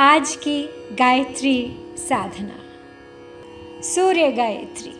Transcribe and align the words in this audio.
आज 0.00 0.36
की 0.36 0.68
गायत्री 0.92 1.76
साधना। 1.96 2.60
सूर्य 3.82 4.32
गायत्री। 4.32 4.92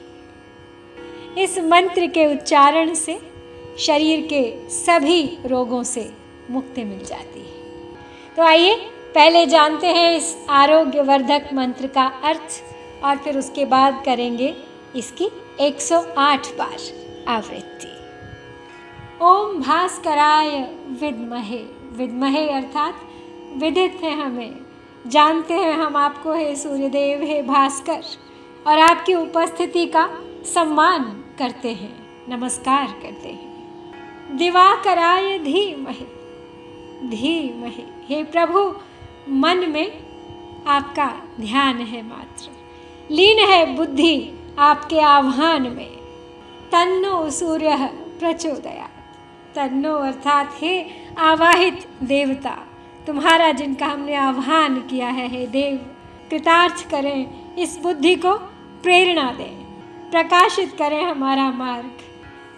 इस 1.43 1.59
मंत्र 1.59 2.07
के 2.07 2.35
उच्चारण 2.35 2.95
से 2.95 3.21
शरीर 3.79 4.27
के 4.27 4.69
सभी 4.69 5.39
रोगों 5.47 5.83
से 5.83 6.13
मुक्ति 6.51 6.85
मिल 6.85 7.05
जाती 7.05 7.41
है। 7.41 7.55
तो 8.37 8.43
आइए, 8.43 8.75
पहले 9.15 9.47
जानते 9.47 9.87
हैं 9.87 10.17
इस 10.17 10.37
आरोग्यवर्धक 10.51 11.51
मंत्र 11.55 11.87
का 11.87 12.07
अर्थ 12.07 12.63
और 13.05 13.17
फिर 13.17 13.39
उसके 13.39 13.65
बाद 13.65 14.03
करेंगे 14.05 14.57
इसकी 14.97 15.31
108 15.61 16.47
बार 16.47 16.77
आवृत्ति। 17.29 17.93
ओम 19.23 19.63
भास्कराय 19.63 20.61
विद्महे। 21.01 21.65
विद्महे 21.93 22.51
अर्थात 22.51 23.01
विदित 23.57 24.01
है 24.03 24.13
हमें। 24.13 24.68
जानते 25.09 25.55
हैं 25.55 25.73
हम 25.73 25.97
आपको, 25.97 26.33
हे 26.33 26.57
सूर्यदेव, 26.57 27.23
हे 27.23 27.43
भास्कर, 27.43 28.03
और 28.67 28.79
आपकी 28.79 29.15
उपस्थिति 29.15 29.87
का 29.87 30.11
सम्मान 30.55 31.25
करते 31.39 31.73
हैं, 31.73 32.07
नमस्कार 32.29 32.87
करते 32.87 33.29
हैं। 33.29 33.49
दिवाकराय 34.37 35.39
धीमहि, 35.39 36.07
धीमहे, 37.09 38.15
हे 38.15 38.25
प्रभु, 38.25 38.75
मन 39.29 39.57
में 39.57 40.03
आपका 40.67 41.23
ध्यान 41.41 41.77
है 41.77 42.03
मात्र। 42.03 42.51
लीन 43.11 43.39
है 43.39 43.77
बुद्धि 43.77 44.33
आपके 44.59 45.01
आह्वान 45.01 45.63
में। 45.63 45.97
तन्नो 46.73 47.31
सूर्य 47.31 47.77
प्रचोदया 48.21 48.91
तन्नो 49.55 49.95
अर्थात 49.95 50.55
हे 50.55 50.91
आवाहित 51.19 51.89
देवता। 52.03 52.68
तुम्हारा 53.09 53.53
जिनका 53.53 53.87
हमने 53.87 54.15
आह्वान 54.15 54.81
किया 54.81 55.09
है, 55.09 55.29
हे 55.29 55.47
देव, 55.47 55.77
कृतार्थ 56.31 56.91
करें, 56.91 57.55
इस 57.57 57.79
बुद्धि 57.83 58.15
को 58.15 58.35
प्रेरणा 58.83 59.33
दें, 59.33 59.55
प्रकाशित 60.11 60.73
करें 60.79 61.05
हमारा 61.05 61.51
मार्ग, 61.51 61.91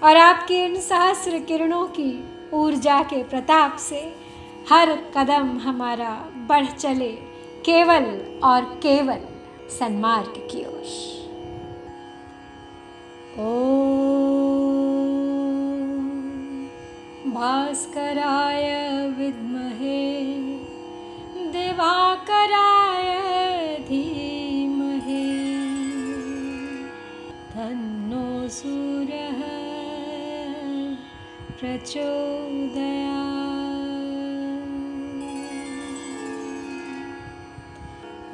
और 0.03 0.17
आपकी 0.17 0.65
इन 0.65 0.77
सहस्र 0.77 1.39
किरणों 1.39 1.87
की 1.87 2.25
ऊर्जा 2.53 3.03
के 3.03 3.23
प्रताप 3.23 3.77
से 3.77 4.17
हर 4.71 4.93
कदम 5.17 5.59
हमारा 5.59 6.27
बढ़ 6.37 6.67
चले, 6.67 7.13
केवल 7.65 8.21
और 8.45 8.63
केवल 8.63 9.19
सन्मार्ग 9.69 10.49
की 10.51 10.65
ओर। 10.65 10.71
भास्कराय 17.31 18.65
विद्महे। 19.19 19.50
दिवाकराय 21.81 23.07
धीमहि। 23.89 25.29
तन्नो 27.53 28.49
सूर्यः 28.57 29.41
प्रचोदया 31.61 33.23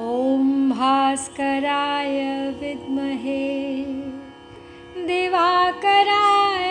ॐ 0.06 0.50
भास्कराय 0.70 2.18
विद्महे 2.60 3.46
दिवाकराय 5.06 6.66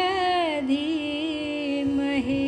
धीमहि। 0.72 2.44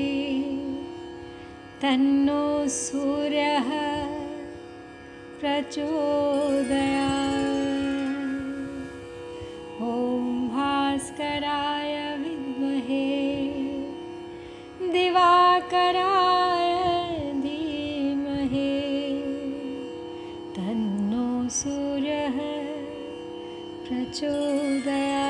तन्नो 1.81 2.43
सूर्यः 2.83 3.96
प्रचोदया 5.41 7.09
ॐ 9.87 10.23
भास्कराय 10.53 11.93
विद्महे 12.21 13.09
दिवाकराय 14.93 16.73
धीमहि। 17.43 18.73
तन्नो 20.57 21.29
सूर्यः 21.59 22.39
प्रचोदया 23.85 25.27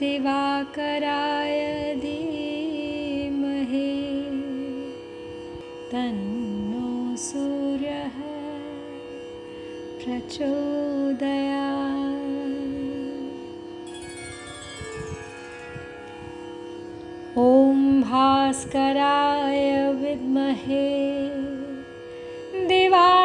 दिवाकराय 0.00 1.58
धीमहि। 1.94 3.90
तन्नो 5.92 7.16
सूर्यः 7.16 8.16
प्रचोदया 10.00 11.68
ॐ 17.38 18.00
भास्कराय 18.02 19.70
विद्महे। 20.02 20.90
दिवाकराय 22.68 23.19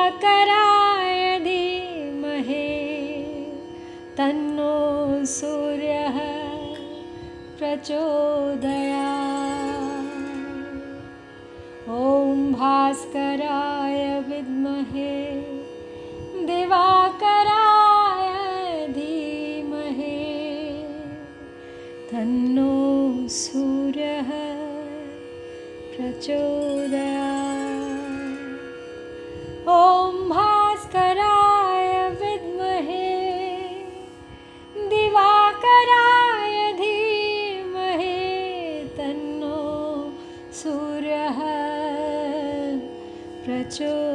प्रचोदया। 7.86 9.10
ॐ 11.96 12.40
भास्कराय 12.54 14.00
विद्महे 14.30 15.18
दिवाकराय 16.48 18.26
धीमहि। 18.96 20.18
तन्नो 22.12 22.74
सूर्यः 23.38 24.32
प्रचोदया 25.94 26.85
प्रचोदया 43.46 44.15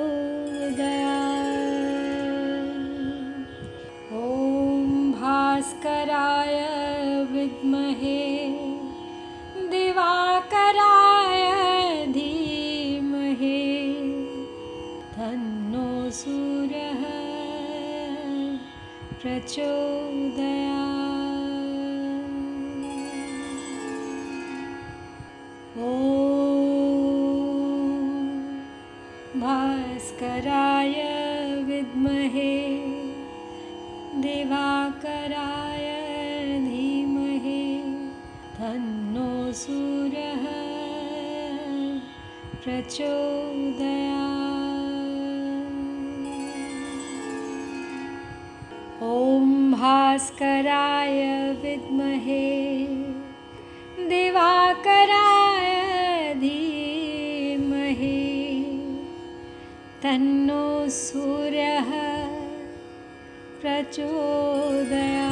प्रचोदया 64.00 65.30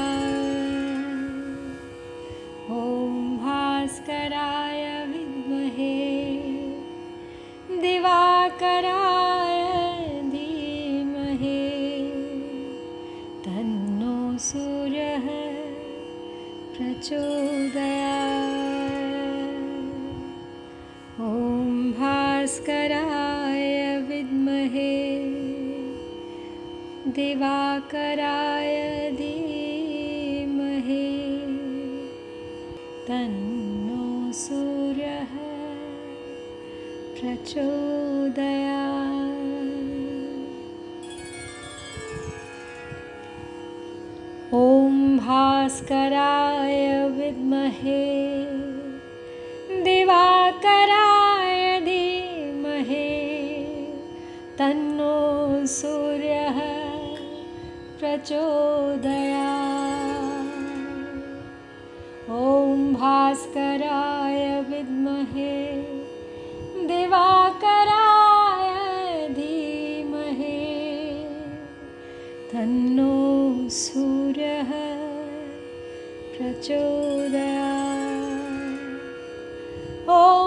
ॐ 2.70 3.36
भास्कराय 3.36 5.06
विद्महे। 5.06 5.96
दिवाकराय 7.80 9.62
धीमहि। 10.22 11.66
तन्नो 13.44 14.38
सूर्यः 14.38 15.26
प्रचोदया 16.76 17.87
दिवाकराय 27.18 28.74
धीमहे। 29.10 31.06
तन्नो 33.06 34.32
सूर्यः 34.32 35.34
प्रचोदया 37.16 38.86
ॐ 44.54 45.16
भास्कराय 45.18 46.82
विद्महे। 47.18 48.02
दिवाकराय 49.84 50.37
प्रचोदया 58.18 59.50
ॐ 62.36 62.80
भास्कराय 62.94 64.40
विद्महे 64.70 65.54
दिवाकराय 66.88 68.72
धीमहे। 69.36 70.58
तन्नो 72.52 73.14
सूर्यः 73.78 74.72
प्रचोदया 76.34 77.70
ॐ 80.18 80.37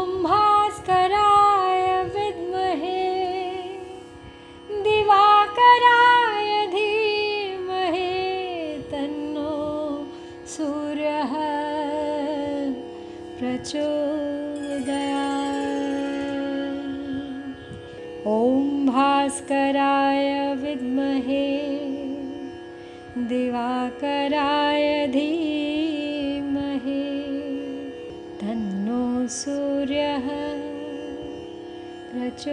ॐ 32.42 32.48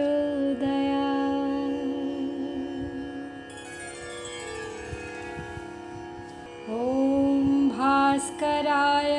भास्कराय 7.69 9.13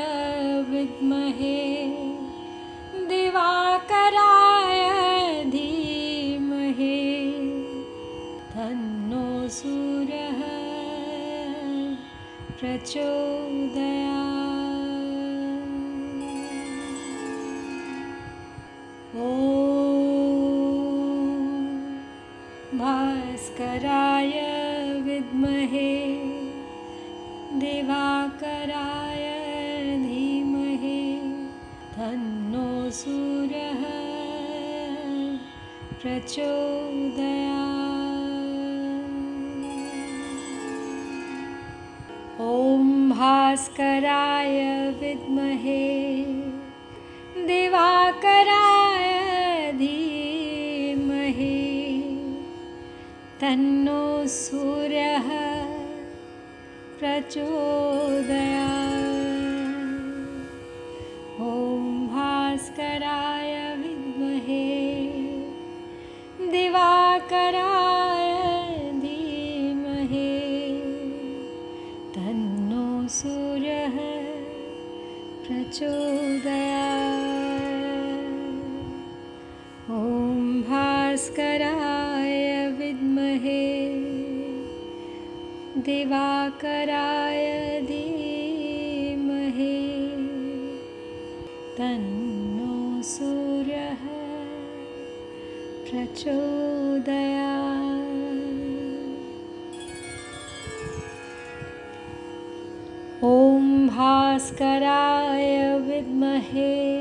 विद्महे 0.70 1.58
दिवाकराय 3.08 4.78
धीमहे 5.50 7.00
तन्नो 8.54 9.26
सूर्यः 9.58 10.40
प्रचोदया। 12.60 14.18
ॐ 19.16 19.49
भास्कराय 23.50 24.32
विद्महे 25.04 25.92
दिवाकराय 27.60 29.24
धीमहि 30.02 31.00
तन्नो 31.94 32.68
सूर्यः 32.98 33.82
प्रचोदया 36.02 37.58
ॐ 42.46 43.10
भास्कराय 43.10 44.58
विद्महे 45.00 45.82
दिवाकराय 47.46 48.39
तन्नो 53.50 54.02
सूर्यः 54.30 55.28
प्रचोदया 56.98 58.79
दिवाकराय 86.80 87.80
धीमहे। 87.88 89.76
तन्नो 91.76 93.02
सूर्यः 93.04 94.04
प्रचोदया 95.84 97.50
ॐ 103.24 103.88
भास्कराय 103.88 105.48
विद्महे 105.88 106.99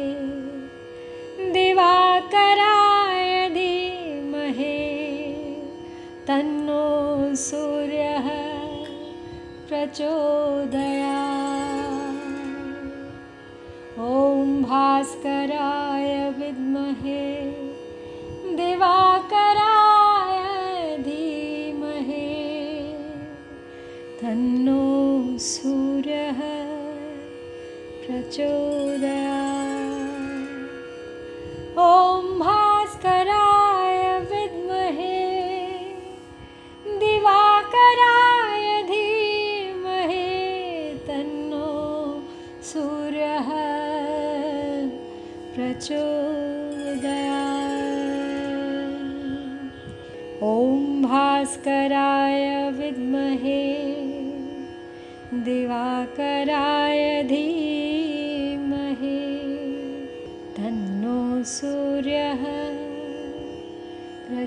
प्रचोदया 9.89 10.88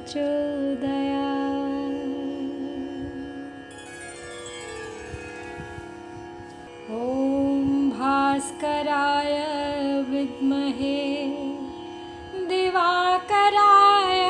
प्रचोदया। 0.03 1.27
ॐ 6.91 7.91
भास्कराय 7.91 9.33
विद्महे 10.11 10.99
दिवाकराय 12.51 14.25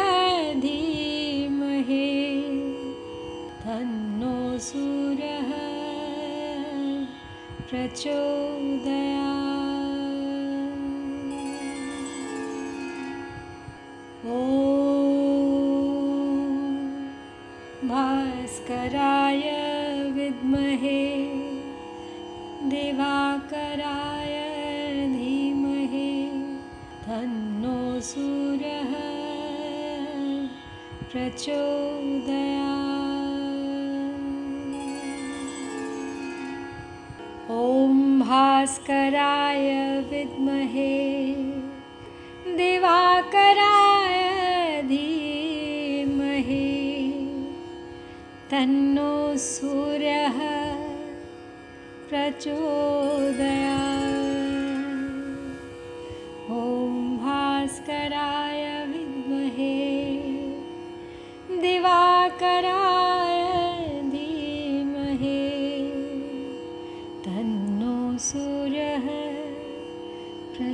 धीमहि। 0.61 2.11
तन्नो 3.65 4.59
सूर्यः 4.69 5.51
प्रचोदया 7.71 8.42
प्रचोदया 31.33 32.73
ॐ 37.51 37.95
भास्कराय 38.21 39.69
विद्महे 40.11 40.99
दिवाकराय 42.59 44.21
धीमहि। 44.93 46.69
तन्नो 48.51 49.15
सूर्यः 49.49 50.39
प्रचोदया 52.11 53.81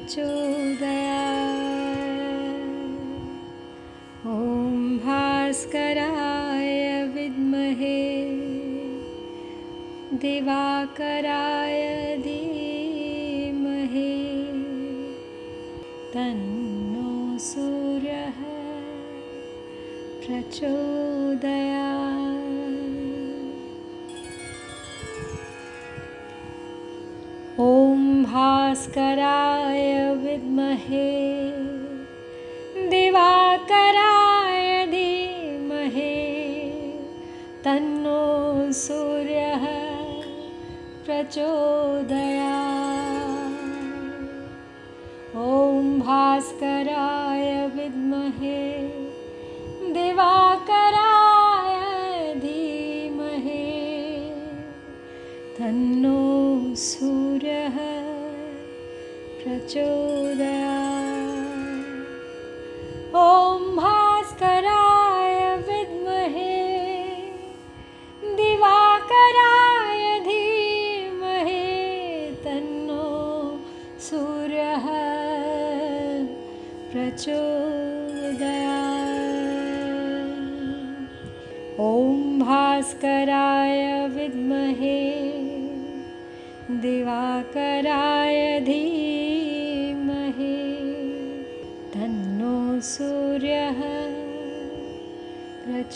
प्रचोदया 0.09 1.25
ॐ 4.27 4.77
भास्कराय 5.05 6.73
विद्महे। 7.15 8.01
दिवाकराय 10.23 11.83
धीमहि। 12.25 14.15
तन्नो 16.15 17.13
सूर्यः 17.49 18.41
प्रचोदया 20.25 21.87
ॐ 27.69 28.25
भास्कराय 28.25 29.58
विद्महे 30.59 31.51
दिवाकराय 32.91 34.87
धीमहि। 34.87 36.17
तन्नो 37.65 38.73
सूर्यः 38.73 39.65
प्रचोदया 41.07 42.57
ॐ 45.45 46.01
भास्कराय 46.01 47.51
विद्महे। 47.77 48.63
दिवाकराय 49.95 51.71
धीमहि। 52.35 53.71
तन्नो 55.59 56.19
सूर्यः 56.75 57.68
प्रचोदया 59.69 60.77
ॐ 63.23 63.65
भास्कराय 63.77 65.35
विद्महे 65.67 66.55
दिवाकराय 68.39 70.05
धीमहि 70.29 71.67
तन्नो 72.45 73.05
सूर्यः 74.09 74.87
प्रचोदया 76.93 78.81
ॐ 81.91 82.39
भास्कराय 82.41 83.85
विद्महे 84.17 85.01
दिवाकराय 86.83 88.08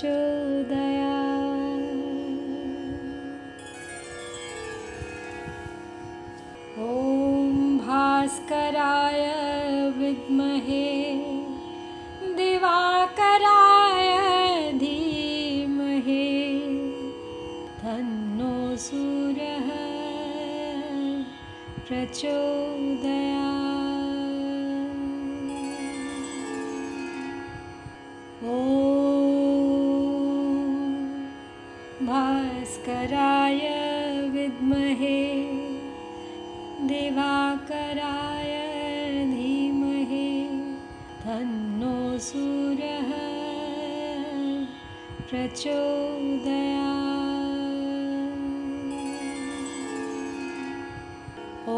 प्रचोदया। 0.02 1.10
भास्कराय 7.82 9.20
विद्महे 9.98 10.88
दिवाकराय 12.36 14.10
धीमहि 14.80 16.28
तन्नो 17.82 18.76
सूर्यः 18.86 19.68
प्रचोदया 21.88 23.71
भास्कराय 32.82 33.60
विद्महे 34.34 35.18
दिवाकराय 36.88 38.50
धीमहि 39.34 40.30
तन्नो 41.22 42.18
सूर्यः 42.26 43.12
प्रचोदया 45.30 46.90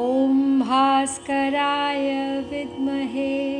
ॐ 0.00 0.60
भास्कराय 0.60 2.08
विद्महे 2.50 3.53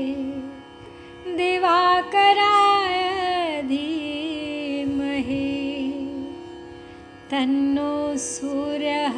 तन्नो 7.34 7.92
सूर्यः 8.24 9.16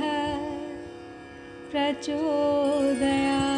प्रचोदया 1.72 3.55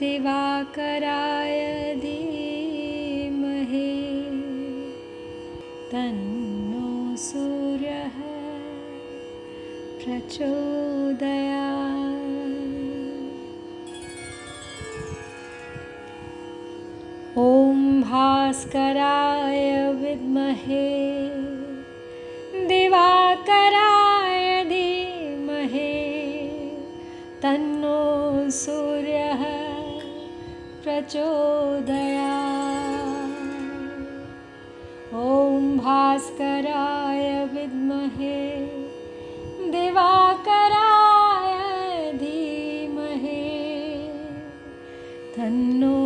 दिवाकराय 0.00 1.60
धीमहि 2.02 3.90
तन्नो 5.92 6.90
सूर्यः 7.22 8.18
प्रचोदया 10.02 11.66
ॐ 17.38 17.80
भास्कराय 18.02 19.66
विद्महे। 20.02 20.88
दिवाकराय 22.70 23.27
प्रचोदया। 31.08 32.32
ॐ 35.18 35.62
भास्कराय 35.78 37.24
विद्महे 37.52 38.40
दिवाकराय 39.72 41.56
धीमहि। 42.20 43.46
तन्नो 45.36 45.96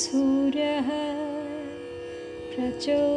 सूर्यः 0.00 0.90
प्रचोदया 2.50 3.11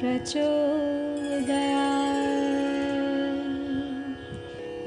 प्रचोदया 0.00 1.86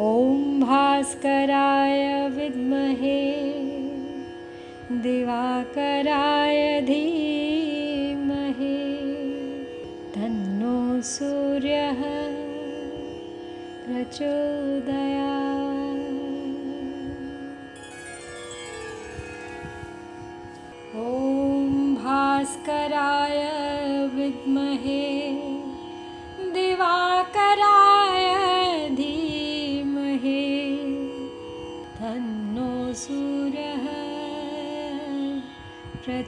ॐ 0.03 0.37
भास्कराय 0.61 2.03
विद्महे 2.35 3.19
दिवाकराय 5.05 6.59
धीमहि। 6.87 8.79
तन्नो 10.15 10.79
सूर्यः 11.11 12.01
प्रचोदया 13.85 15.30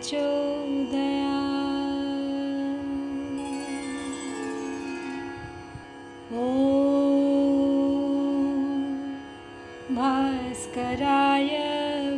प्रचोदया 0.03 1.36
ॐ 6.33 6.43
भास्कराय 9.95 11.50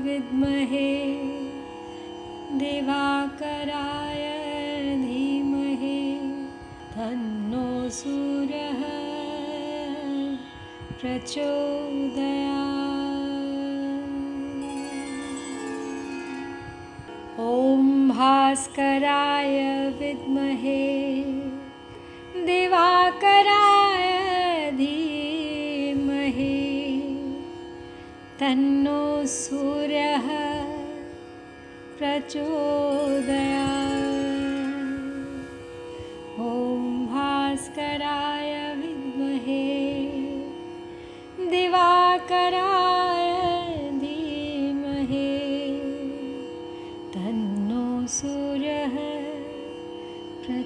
विद्महे 0.05 0.89
दिवाकराय 2.63 4.25
धीमहि 5.05 6.01
तन्नो 6.95 7.67
सूर्यः 8.01 8.83
प्रचोदया 10.99 11.74
ॐ 17.39 17.87
भास्कराय 18.09 19.57
विद्महे 19.99 20.83
दिवाकराय 22.45 24.05
धीमहि। 24.77 26.47
तन्नो 28.39 29.03
सूर्यः 29.33 30.29
प्रचोदया 31.99 33.67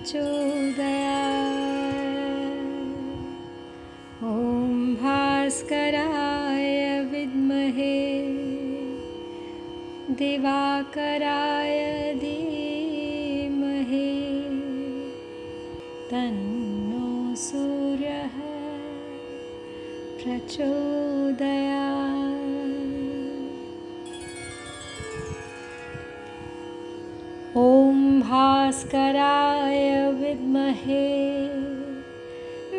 प्रचोदया 0.09 1.17
ॐ 4.29 4.95
भास्कराय 5.01 6.71
विद्महे। 7.11 7.99
दिवाकराय 10.21 11.77
धीमहि। 12.23 14.09
तन्नो 16.11 17.35
सूर्यः 17.45 18.37
प्रचोदया 20.21 21.85
ॐ 27.57 28.19
भास्कराय 28.21 29.78
विद्महे 30.49 31.47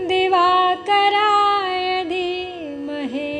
दिवाकराय 0.08 2.04
धीमहि। 2.04 3.34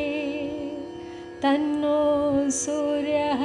तन्नो 1.42 2.50
सूर्यः 2.50 3.42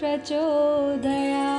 प्रचोदया 0.00 1.52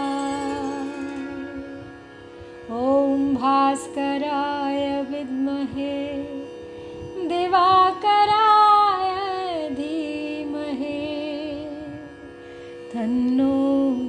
ॐ 2.72 3.36
भास्कराय 3.36 5.02
विद्महे। 5.12 5.98
दिवाकराय 7.28 9.10
धीमहि। 9.70 11.00
तन्नो 12.94 13.56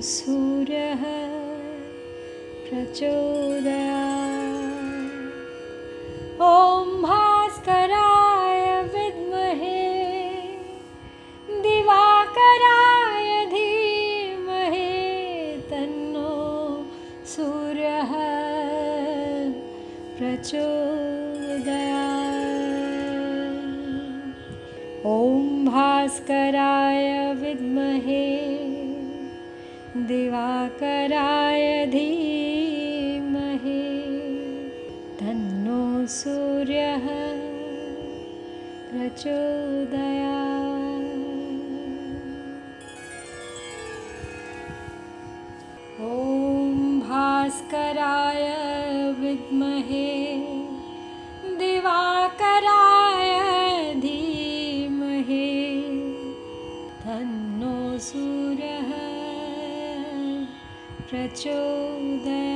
सूर्यः 0.01 1.17
प्रचोदया 2.88 3.96
ॐ 6.40 7.03
भास्कराय 7.03 8.62
विद्महे 8.92 9.83
दिवाकराय 11.64 13.29
धीमहि 13.53 14.87
तन्नो 15.70 16.33
सूर्यः 17.35 18.14
प्रचोदया 20.18 22.05
ॐ 25.16 25.64
भास्कराय 25.68 27.11
विद्महे 27.42 28.24
दिवाकराय 30.09 31.38
प्रचोदया। 39.18 40.35
ॐ 46.09 47.00
भास्कराय 47.00 48.44
विद्महे 49.20 50.11
दिवाकराय 51.59 53.33
धीमहि। 54.04 55.50
तन्नो 57.02 57.76
सूर्यः 58.09 58.92
प्रचोदया 61.11 62.47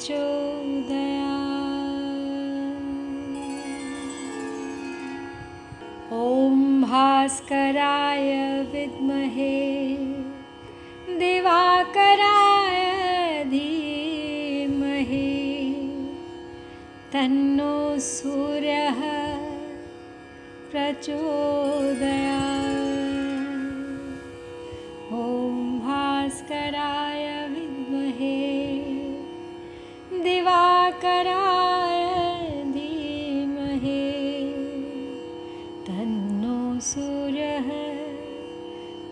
प्रचोदया 0.00 1.32
ॐ 6.18 6.62
भास्कराय 6.82 8.28
विद्महे 8.72 9.58
दिवाकराय 11.20 12.80
धीमहि। 13.50 15.28
तन्नो 17.12 17.76
सूर्यः 18.08 19.02
प्रचोदया 20.72 22.49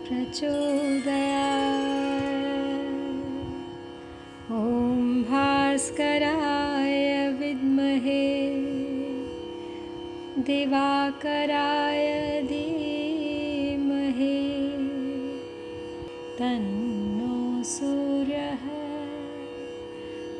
प्रचोदया 0.09 1.49
ॐ 4.51 5.21
भास्कराय 5.21 6.95
विद्महे। 7.39 8.29
दिवाकराय 10.37 12.41
धीमहि। 12.41 14.39
तन्नो 16.39 17.63
सूर्यः 17.63 18.65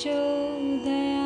प्रचोदया 0.00 1.24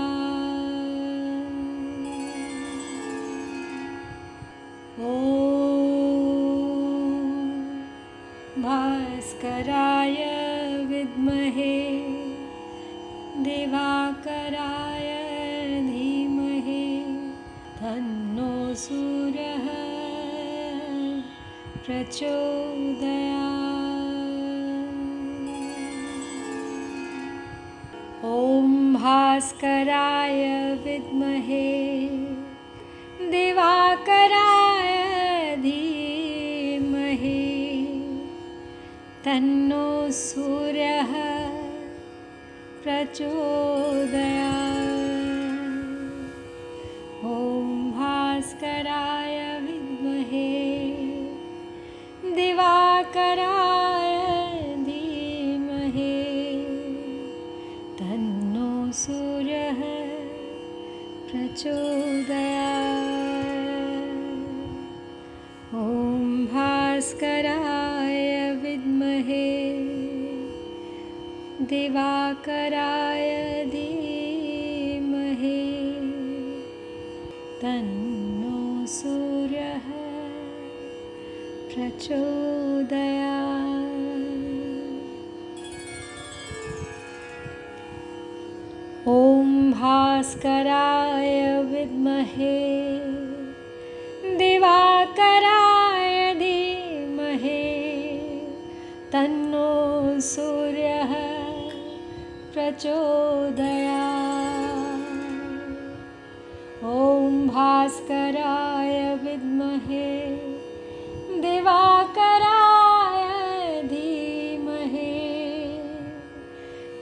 ॐ 5.08 5.12
भास्कराय 8.64 10.18
विद्महे 10.90 11.76
दिवाकराय 13.46 15.08
धीमहि 15.90 16.86
तन्नो 17.78 18.52
सूर्यः 18.84 19.68
प्रचोदया 21.86 23.44
ॐ 28.26 28.53
भास्कराय 29.04 30.38
विद्महे 30.84 31.72
दिवाकराय 33.32 34.92
धीमहि। 35.64 37.42
तन्नो 39.24 39.88
सूर्यः 40.10 41.12
प्रचोदया 42.84 44.73
प्रचोदया 61.54 62.70
ॐ 65.80 66.46
भास्कराय 66.52 68.18
विद्महे। 68.62 69.46
दिवाकराय 71.70 73.33
भास्कराय 90.44 91.40
विद्महे 91.64 92.56
दिवाकराय 94.38 96.34
धीमहि। 96.38 97.62
तन्नो 99.12 100.20
सूर्यः 100.20 101.14
प्रचोदया 102.54 104.02
ॐ 106.92 107.40
भास्कराय 107.48 108.98
विद्महे 109.24 110.12
दिवाकराय 111.46 113.24
धीमहि। 113.94 115.16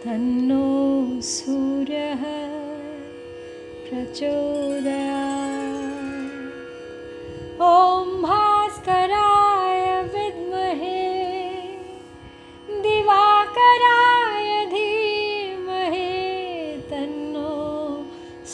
तन्नो 0.04 0.62
सूर्यः 1.34 2.41
प्रचोदया 4.12 5.20
ॐ 7.66 8.08
भास्कराय 8.22 9.84
विद्महे 10.14 10.98
दिवाकराय 12.86 14.50
धीमहि 14.72 16.10
तन्नो 16.90 17.54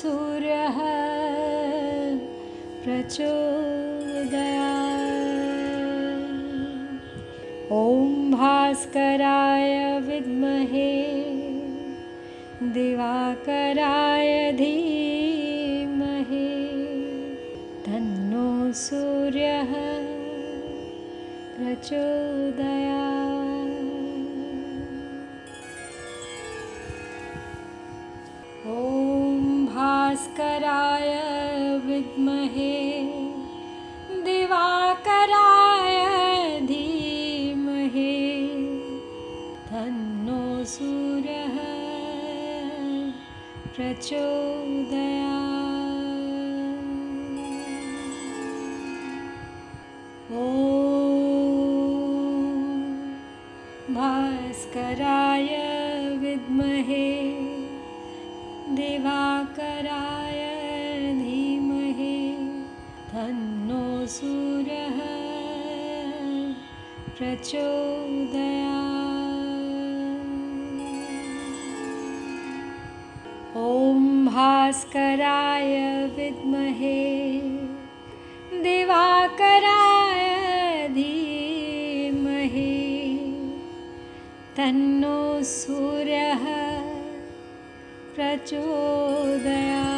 सूर्यः 0.01 0.79
प्रचोदया 2.85 4.71
ॐ 7.81 8.31
भास्कराय 8.37 9.75
विद्महे 10.07 10.90
दिवाकराय 12.79 14.18
प्रचोदया। 21.79 23.03
ॐ 28.67 29.67
भास्कराय 29.67 31.11
विद्महे 31.87 32.79
दिवाकराय 34.27 35.99
धीमहि। 36.67 38.17
तन्नो 39.71 40.64
सूर्यः 40.75 41.57
प्रचोदया 43.77 44.78
प्रचोदया 67.38 68.79
ॐ 73.57 74.01
भास्कराय 74.27 75.74
विद्महे 76.16 77.03
दिवाकराय 78.64 80.24
धीमहि। 80.96 82.74
तन्नो 84.57 85.20
सूर्यः 85.53 86.44
प्रचोदया 88.16 89.98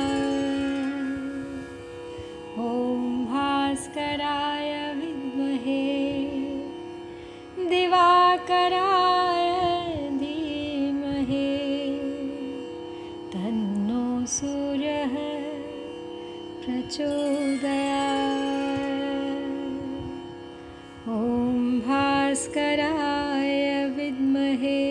दिवाकराय 8.40 10.08
धीमहि। 10.18 11.48
तन्नो 13.32 14.26
सूर्यः 14.26 15.14
प्रचोदया 16.62 18.06
ॐ 21.16 21.80
भास्कराय 21.80 23.58
विद्महे। 23.96 24.86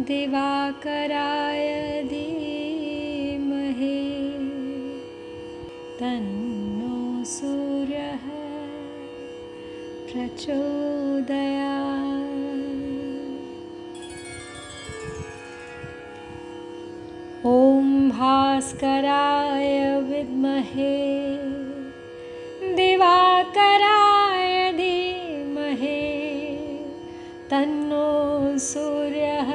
दिवाकराय 0.00 1.68
धीमहि। 2.02 4.00
तन्नो 6.00 7.24
सूर्यः 7.24 8.26
प्रचोदया 10.08 10.93
भास्कराय 18.64 20.00
विद्महे। 20.00 21.36
दिवाकराय 22.76 24.72
धीमहि। 24.72 26.02
तन्नो 27.50 28.58
सूर्यः 28.58 29.50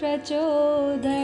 प्रचोदया 0.00 1.21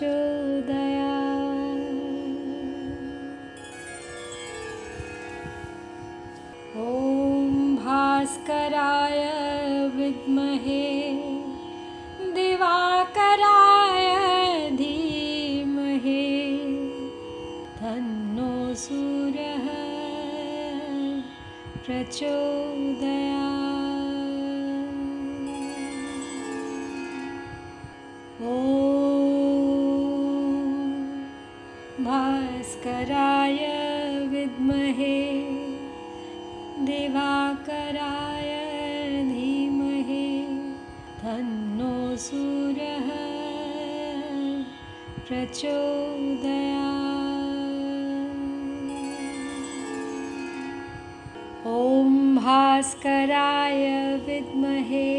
प्रचोदया। 0.00 1.16
ॐ 6.82 7.76
भास्कराय 7.76 9.18
विद्महे 9.96 10.86
दिवाकराय 12.36 14.08
धीमहि 14.78 16.24
तन्नो 17.80 18.52
सूर्यः 18.84 19.66
प्रचोदया 21.84 22.49
दिवाकराय 36.86 38.50
धीमहि 39.32 40.28
तन्नो 41.22 41.94
सूर्यः 42.26 43.08
प्रचोदया 45.28 46.88
ॐ 51.66 52.36
भास्कराय 52.36 53.84
विद्महे 54.26 55.10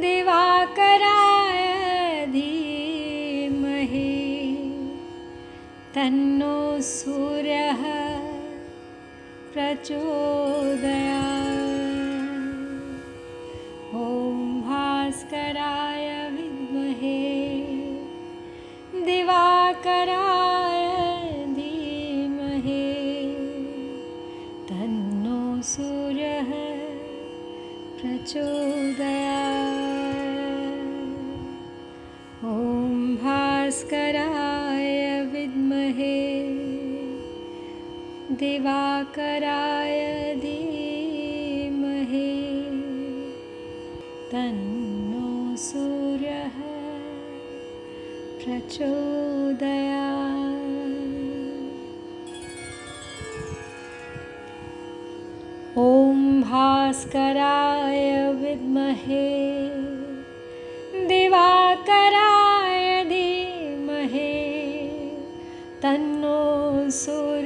दिवाकराय 0.00 1.60
धीमहि 2.32 4.10
तन्नो 5.94 6.56
सूर्यः 6.92 7.82
प्रचोदया 9.58 11.22
ॐ 14.00 14.36
भास्कराय 14.66 16.06
विद्महे 16.34 17.22
दिवाकराय 19.08 20.86
धीमहि। 21.58 22.86
तन्नो 24.70 25.40
सूर्यः 25.74 26.52
प्रचोदया 28.00 29.17
दिवाकराय 38.40 40.00
धीमहि 40.42 42.28
तन्नो 44.32 45.30
सूर्यः 45.62 46.58
प्रचोदया 48.42 50.06
ॐ 55.86 56.20
भास्कराय 56.42 58.06
विद्महे। 58.42 59.26
दिवाकराय 61.10 62.80
धीमहि 63.10 64.32
तन्नो 65.82 66.38
सूर्यः 67.02 67.37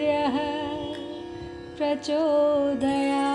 प्रचोदया। 2.03 3.27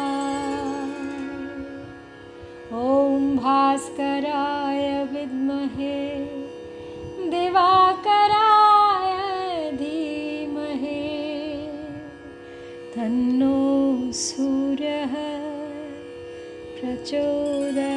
ॐ 2.77 3.21
भास्कराय 3.37 4.83
विद्महे 5.11 5.99
दिवाकराय 7.31 9.13
धीमहे। 9.71 11.05
तन्नो 12.95 13.55
सूर्यः 14.23 15.15
प्रचोदया। 16.79 17.96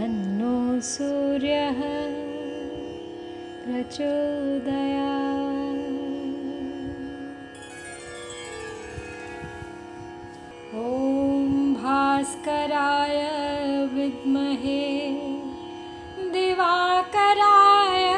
तन्नो 0.00 0.80
सूर्यः 0.80 1.80
प्रचोदया। 3.64 5.10
ॐ 10.82 11.74
भास्कराय 11.82 13.18
विद्महे 13.94 14.84
दिवाकराय 16.32 18.08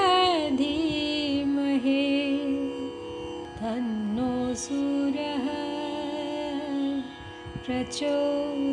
धीमहे। 0.62 2.07
तन्नो 3.59 4.33
सूर्यः 4.55 5.47
प्रचोदया 7.66 8.71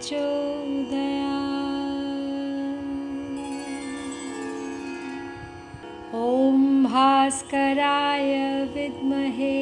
प्रचोदया 0.00 1.32
ॐ 6.18 6.62
भास्कराय 6.84 8.32
विद्महे 8.76 9.58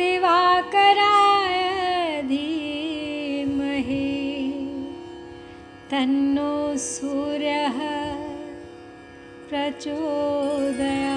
दिवाकराय 0.00 1.56
धीमहि। 2.28 4.12
तन्नो 5.90 6.52
सूर्यः 6.84 7.78
प्रचोदया 9.48 11.15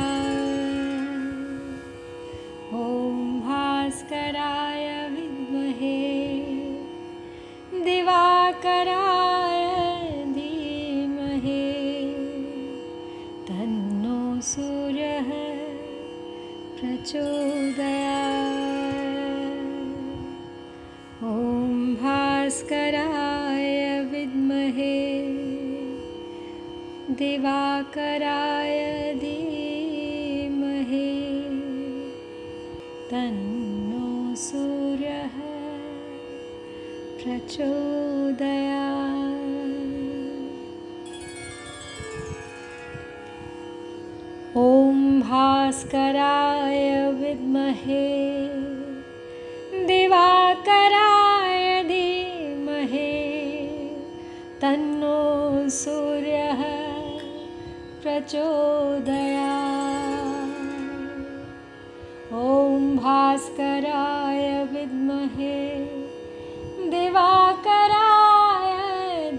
दिवाकराय 28.20 29.14
धीमहि 29.20 31.12
तन्नो 33.12 34.36
सूर्यः 34.36 35.38
प्रचोदया 37.22 38.88
ॐ 44.58 45.20
भास्कराय 45.22 46.86
विद्महे 47.22 48.19
प्रचोदया 58.30 59.54
ॐ 62.40 62.84
भास्कराय 62.98 64.44
विद्महे 64.74 65.58
दिवाकराय 66.92 68.70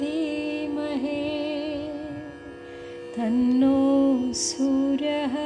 धीमहे। 0.01 1.23
तन्नो 3.17 3.79
सूर्यः 4.43 5.37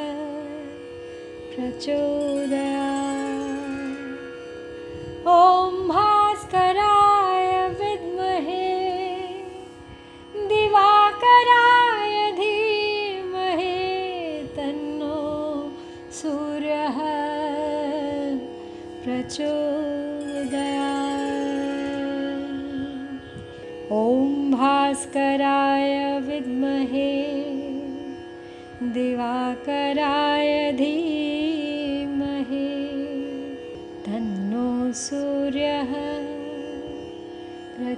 प्रचोदया 1.53 2.74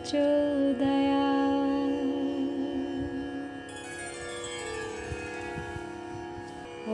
प्रचोदया। 0.07 1.23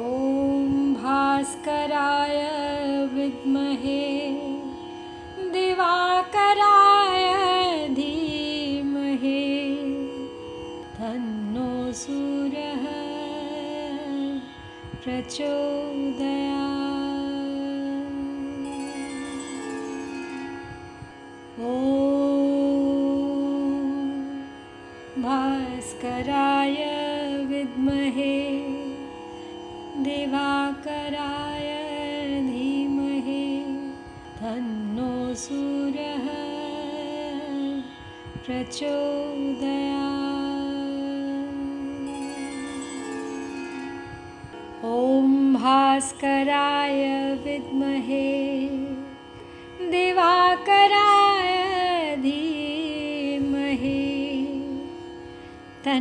ॐ 0.02 0.94
भास्कराय 1.02 2.38
विद्महे 3.14 4.04
दिवाकराय 5.52 7.26
धीमहि 7.98 9.44
तन्नो 10.96 11.70
सूर्यः 12.02 12.84
प्रचोदया। 15.04 16.60
ॐ 21.60 22.01
भास्कराय 25.20 26.76
विद्महे 27.48 28.36
दिवाकराय 30.04 31.68
धीमहि 32.46 33.44
तन्नो 34.38 35.34
सूर्यः 35.42 36.26
प्रचोदया 38.46 40.00
ॐ 44.94 45.52
भास्कराय 45.54 47.04
विद्महे 47.44 48.41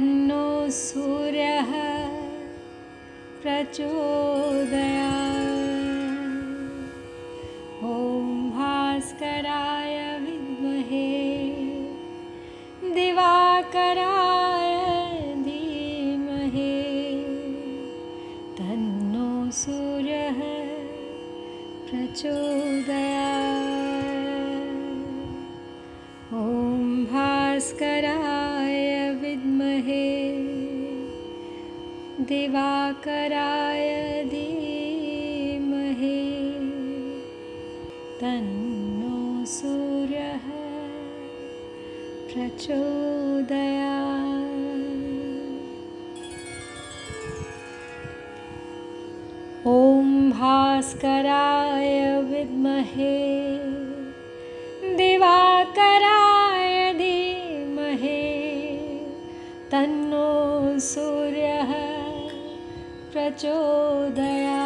तन्नो 0.02 0.46
सूर्यः 0.74 1.72
प्रचोदया 3.42 5.10
ॐ 7.90 8.32
भास्कराय 8.56 9.98
विद्महे 10.24 11.12
दिवाकराय 12.96 14.74
धीमहे। 15.46 16.74
तन्नो 18.58 19.30
सूर्यः 19.62 20.42
प्रचोद 21.90 22.71
दिवाकराय 32.32 33.88
धीमहे। 34.32 36.20
तन्नो 38.20 39.46
सूर्यः 39.46 40.48
प्रचोदया 42.30 44.00
ॐ 49.68 50.30
भास्कराय 50.32 51.96
विद्महे। 52.32 53.16
दिवाकराय 54.98 55.51
प्रचोदया 63.42 64.66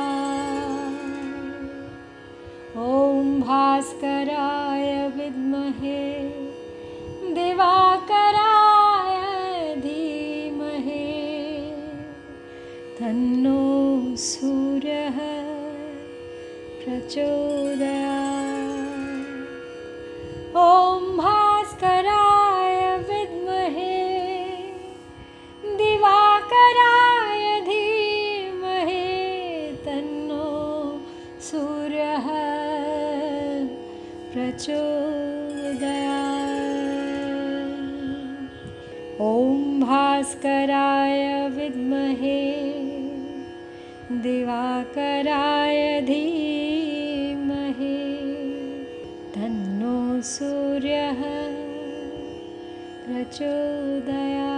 ॐ 2.85 3.29
भास्कराय 3.41 4.89
विद्महे 5.15 6.01
दिवाकराय 7.37 9.15
धीमहे। 9.85 11.07
तन्नो 12.99 13.63
सूर्यः 14.27 15.17
प्रचोदया 16.83 17.44
विद्महे। 41.57 42.51
दिवाकराय 44.11 46.01
धीमहे। 46.01 46.55
तन्नो 49.35 50.21
सूर्यः 50.21 51.21
प्रचोदया 53.05 54.54